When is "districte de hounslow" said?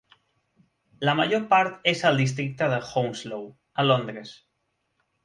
2.21-3.45